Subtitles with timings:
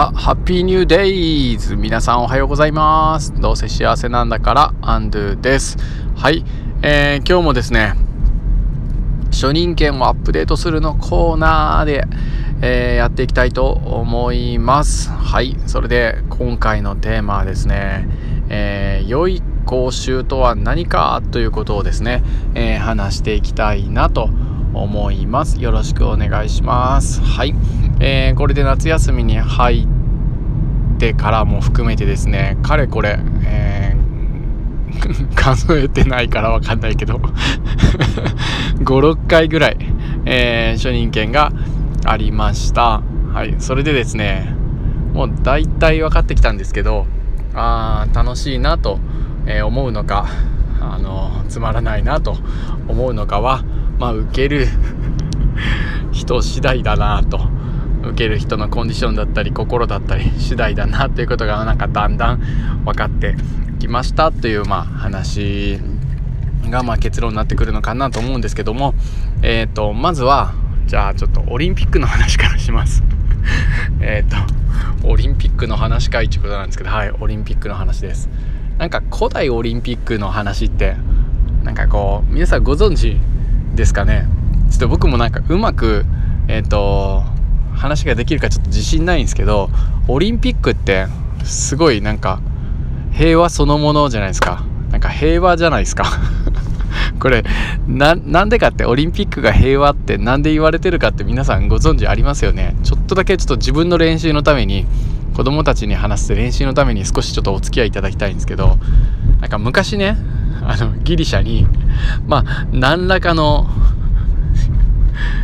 [0.00, 3.34] あ、ハッピーニューデイズ皆さんおはようございます。
[3.34, 5.76] どうせ幸せなんだから、アンドゥです。
[6.14, 6.44] はい、
[6.82, 7.94] えー、今日もですね、
[9.32, 12.04] 初任権をアップデートするのコーナーで、
[12.62, 15.10] えー、やっていきたいと思います。
[15.10, 18.08] はい、それで今回のテーマはですね、
[18.50, 22.22] えー、良い講習とは何かということをですね、
[22.54, 24.30] えー、話していきたいなと
[24.74, 25.60] 思います。
[25.60, 27.20] よろしくお願いします。
[27.20, 27.87] はい。
[28.00, 29.86] えー、これで夏休みに入
[30.96, 37.20] ってからも含めてですねかれこれ、えー、 数えてないから分かんないけど
[38.80, 39.76] 56回ぐらい、
[40.26, 41.52] えー、初任権が
[42.04, 43.02] ありました。
[43.32, 44.54] はいそれでですね
[45.12, 47.06] もう大体分かってきたんですけど
[47.54, 48.98] あー楽しいなと、
[49.46, 50.26] え思うのか
[50.80, 52.36] あのつまらないなと
[52.86, 53.64] 思うのかは
[53.98, 54.66] まあ受ける
[56.12, 57.40] 人次第だなと
[58.08, 63.36] 受ける人のコンディションだったり心だったり次第だなということがなんかだんだん分かって
[63.78, 65.78] きましたというまあ話
[66.64, 68.94] がまあ結論になってくるのかなと思うんですけども
[69.42, 70.54] えっ、ー、とまずは
[70.86, 73.02] じゃあちょっとオリンピックの話からします。
[74.00, 74.36] えっと
[75.06, 78.28] オリンピックの話かいってことなんですけどはいオリンピックの話です。
[78.78, 80.96] なんか古代オリンピックの話って
[81.64, 83.18] なんかこう皆さんご存知
[83.74, 84.26] ですかね？
[84.70, 86.04] ちょっと僕もなんかうまく
[86.46, 87.24] えっ、ー、と
[87.78, 89.70] 話ができるかちょっと自信ないんですけど
[90.08, 91.06] オリンピックって
[91.44, 92.40] すごいなんか
[93.12, 94.64] 平和そのものじゃないですか。
[94.90, 96.04] なんか平和じゃないですか。
[97.18, 97.44] これ
[97.86, 102.76] なんでかってオリンピックが平和って何で言われてるかって皆さんご存知ありますよね。
[102.84, 104.86] ちょっとだけちょっと自分の練習のために
[105.34, 108.78] 子供たちに話す練習のために少しちょっとお付き合いいただきたいんですけど
[109.40, 110.16] なんか昔ね
[110.62, 111.66] あのギリシャに
[112.26, 113.68] まあ何らかの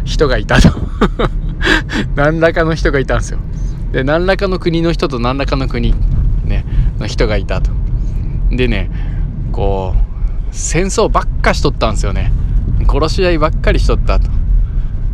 [0.04, 0.68] 人がいたと。
[2.14, 3.38] 何らかの人がいたんですよ。
[3.92, 5.94] で何らかの国の人と何らかの国、
[6.44, 6.64] ね、
[6.98, 7.70] の人がいたと。
[8.50, 8.90] でね
[9.52, 10.04] こう
[10.50, 12.32] 戦争ばっかしとったんですよね。
[12.88, 14.28] 殺し合いばっかりしとったと、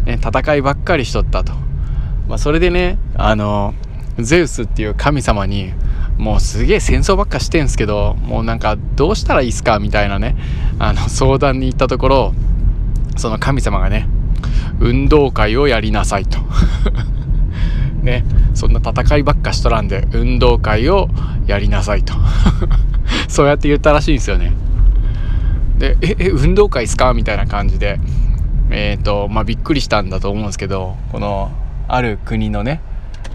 [0.04, 1.52] ね、戦いばっかりしとったと、
[2.28, 3.74] まあ、それでねあの
[4.18, 5.72] ゼウスっていう神様に
[6.18, 10.36] もうすげえ戦争ばっかしてんすけどもうなんかどうしたらいいっすかみたいなね
[10.78, 12.34] あの相談に行ったところ
[13.16, 14.08] その神様がね
[14.80, 16.38] 運動会をやりなさいと。
[18.02, 18.24] ね。
[18.54, 21.08] そんな戦いばっかしとらんで運動会を
[21.46, 22.14] やりなさいと。
[23.28, 24.52] そうやって言ったらしいんですよね。
[25.78, 27.14] でええ運動会っすか？
[27.14, 28.00] みたいな感じで
[28.70, 31.50] えっ、ー、とまあびっくりしたんだと思うんですけどこの
[31.88, 32.80] ある国のね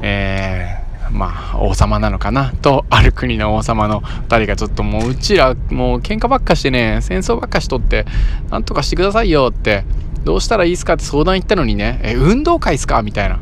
[0.02, 2.52] えー、まあ王様なのかな？
[2.62, 8.06] とある国の王様の2人がちょっともううちらもう喧嘩ばっかしてね戦争ばっかしとって
[8.52, 9.84] なんとかしてくださいよって
[10.26, 13.02] どうしたらいいですかって相談行ったのにね、え、運動会っすか？
[13.04, 13.40] みたいな。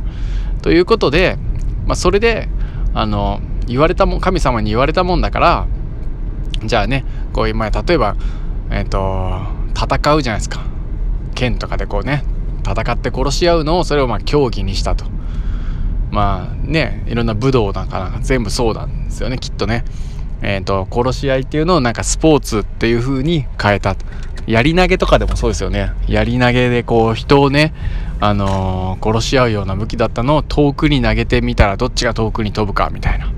[0.61, 1.37] ということで、
[1.87, 2.49] まあ、それで、
[2.93, 5.67] あの、言われたも、神様に言われたもんだから、
[6.63, 8.15] じゃあね、こういう、まあ、例えば、
[8.69, 9.41] えっ、ー、と、
[9.75, 10.61] 戦うじゃないですか。
[11.35, 12.23] 剣とかでこうね、
[12.65, 15.05] 戦って殺し合うのを、それをまあ競技にしたと。
[16.11, 19.83] まあね、いろんな武道なんかなんか全部そうなんですよね、きっとね。
[20.41, 23.95] えっ、ー、と、殺し合いっていうのをなんかスポーツっていう風に変えた。
[24.47, 25.93] やり投げとかでもそうですよね。
[26.07, 27.73] やり投げでこう人をね、
[28.19, 33.31] あのー、殺し合うような武器だったのを遠くに投げてみたらどっちが遠くに飛ぶかみたいな。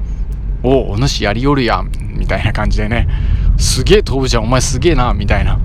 [0.63, 3.07] おお主やりよるやんみたいな感じでね。
[3.57, 5.59] すげえ飛ぶじゃんお前すげえなみたいな。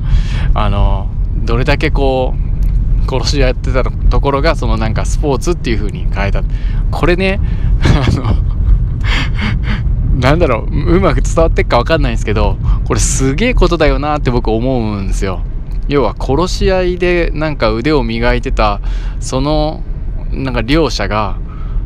[0.55, 6.43] あのー、どれだけこう殺し合ってたところがそのなんかスポーツっていう風に変えた。
[6.91, 7.41] これね、
[7.83, 8.37] あの
[10.21, 15.41] なんだろう、うまく伝わってっかわかんないんですけど、これすげえことだよなって僕思うんですよ。
[15.89, 18.81] 要は殺し合いでなんか腕を磨いてた、
[19.19, 19.83] その
[20.31, 21.39] なんか両者が、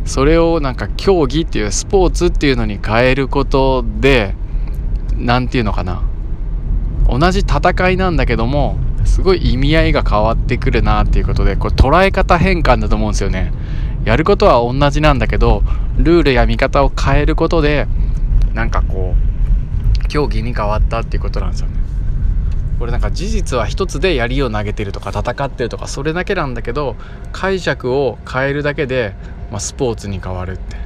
[0.05, 4.34] それをなんか競技っていうスポーツっていうのに変えることで、
[5.16, 6.03] 何て言うのかな。
[7.09, 13.53] 同じ戦いなんだけども、すごい意味合いが変わってくるなっていうことで、これ捉え方変換だと思うんですよね。
[14.05, 15.62] やることは同じなんだけど、
[15.97, 17.87] ルールや見方を変えることで、
[18.54, 19.15] なんかこ
[20.04, 21.74] う競技に変わったっていうことなんですよね。
[22.78, 26.97] これなんか事実は一つで槍を投げてるとか戦ってるとかそれだけなんだけど
[27.33, 29.15] 解釈を変えるだけで、
[29.51, 30.77] まあ、スポーツに変わるって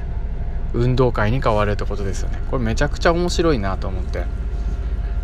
[0.73, 2.39] 運動会に変わるってことですよね。
[2.51, 4.25] これめちゃくちゃ面白いなと思って。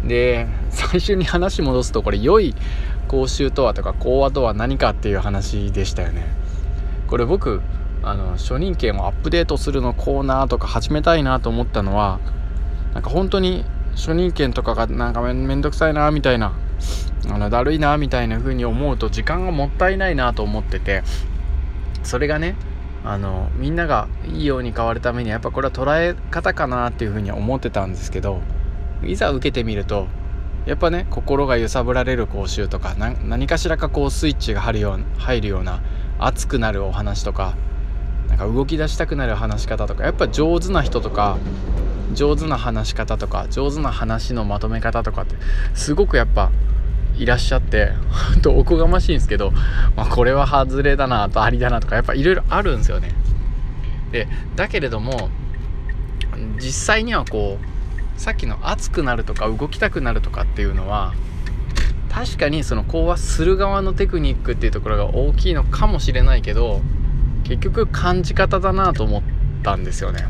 [0.05, 2.53] で最初に話戻すとこれ良い
[3.07, 6.25] 講習とはとか講話とは何かっていう話でしたよね。
[7.07, 7.61] これ僕
[8.05, 12.19] あの初任権をアップデートするのコーナーとか始めたいなと思ったのは
[12.93, 13.65] なんか本当に
[13.95, 16.53] 初任権とかがなんかめんどくさいなみたいな
[17.27, 21.01] あのだるいなみたいな風に思うと時間がもったいないなと思ってて
[22.03, 22.55] それがね
[23.03, 28.41] あのみんながいいように変わるためにはやっぱこれは捉え方かなっていうふうに思ってたんですけど
[29.03, 30.07] いざ受けてみると
[30.67, 35.81] やっぱね心が揺さぶられる講習とか何かしらかこうスイッチが入るよう入るような
[36.19, 37.55] 熱くなるお話とか
[38.35, 41.37] なんか動き出したくなる話し方とかやっぱ上手な人とか
[42.13, 45.35] 上手な話し方とか上手な話のまとめ方とかって
[45.73, 46.51] すごくやっぱ
[47.17, 47.93] いらっしゃって
[48.43, 49.51] とおこがましいんですけど、
[49.95, 53.13] まあ、これは外れだなとありだなとかやっぱいろいろあるんですよね。
[54.11, 55.29] でだけれども
[56.57, 61.13] 実際にはこうさっきの熱くなるとか動きたくなるとかっていうのは
[62.09, 66.81] 確かにその講話する側のテクニックっていうところが大きいのかもしれないけど
[67.45, 69.23] 結局感じ方だなと思っ
[69.63, 70.25] たんですよね。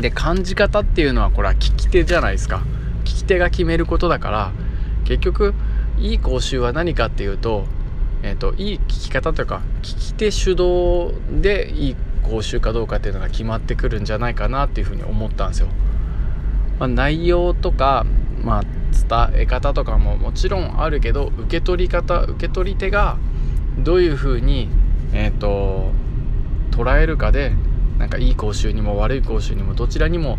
[0.00, 2.62] で感じ方っていうのはこれは聞き手じゃないですか。
[3.04, 4.52] 聞き手が決めることだから
[5.04, 5.54] 結局
[5.98, 7.64] いい講習は何かっていうと,、
[8.22, 15.68] えーと、いい聞き方というか聞き手主導でいい講習かどうかっていうのが決まってくるんじゃないかなっていうふうに思ったんですよ。
[16.78, 18.06] まあ、内容とか、
[18.42, 18.62] まあ、
[19.32, 23.16] 伝え方とかももちろんあるけど受け取り方受け取り手が
[23.78, 24.68] どういうふうに、
[25.12, 25.92] えーと、
[26.78, 27.52] 捉えるかで
[27.98, 30.38] なんかいい講習にも悪い講習にもどちらにも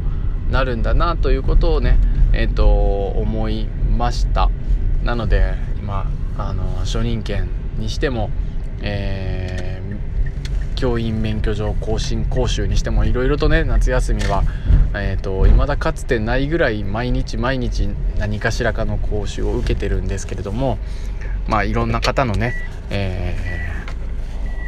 [0.49, 1.97] なるんだなということをね、
[2.33, 4.49] えーと思いました。
[5.03, 6.05] なので今
[6.37, 8.29] あの初任権にしても、
[8.81, 14.43] えー、教員免許状更新講習にしてもいろいろとね夏休みは
[14.93, 20.79] えーと、未だかつてないぐらい毎日毎日何かしらかの講習を受けてるんですけれども
[21.47, 22.55] まあいろんな方のね、
[22.89, 23.78] えー、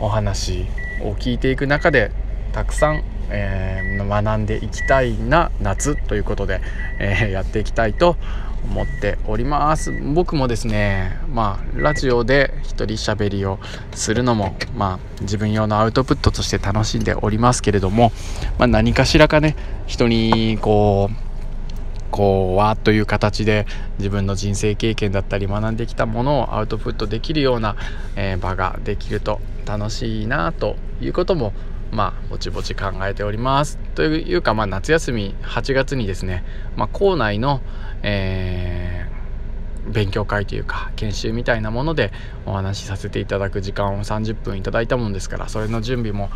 [0.02, 0.66] お話
[1.02, 2.12] を聞いていく中で
[2.52, 6.60] たくさん、えー、学んでいきたいな夏ということで、
[7.00, 8.18] えー、やっていきたいと
[8.64, 9.92] 思っております。
[9.92, 13.60] 僕もですねまあラジオで一人喋りを
[13.94, 18.12] するのもまあ自分用のアウトプットとして楽しんでおりますけれども、
[18.58, 19.56] まあ、何かしらかね
[19.88, 21.31] 人にこう
[22.12, 23.66] こうわという形で
[23.98, 27.76] 自分の人生経験だったり学んできたものをアウトプットできるような、
[28.16, 31.54] えー、場ができると楽しいなということも
[31.92, 33.78] まあぼちぼち考えております。
[33.96, 36.44] というかまあ夏休み8月にですね、
[36.76, 37.62] まあ、校内の、
[38.02, 42.12] えー、勉強会というか研修みたいなもので
[42.46, 46.30] お話しさせていただく時間を30分いただいたもんですからそれの準備も、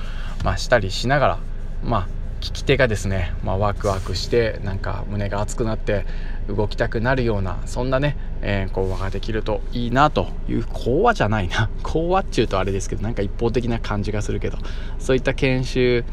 [0.44, 1.39] まあ、したりしながら
[1.83, 6.06] まあ聞き手がですね、まあ、ワクワクしてなんか胸が熱くなって
[6.47, 11.71] 動きたくなるようなそんなね、えー、講話ができるといいなという講話じゃないな。
[11.81, 14.59] 講話っちゅうとあれですけどなんか一方的な感じがするけど
[15.00, 16.06] そういった研修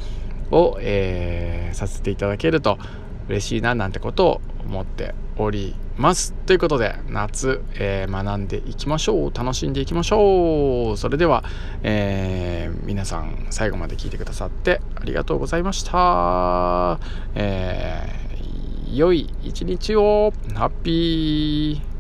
[0.51, 2.79] を、えー、させていただけると
[3.29, 6.33] 嬉しいななんてことを思っております。
[6.47, 9.35] ということで夏、えー、学んでいきましょう。
[9.35, 10.97] 楽しんでいきましょう。
[10.97, 11.45] それでは、
[11.83, 16.99] えー、皆さん最後まで聞いてくださってありがとうございました、
[17.35, 20.33] えー、良い一日を。
[20.55, 21.92] ハッピー。